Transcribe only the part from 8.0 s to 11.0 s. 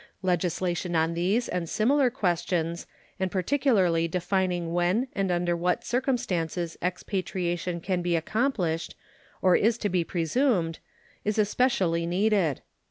be accomplished or is to be presumed,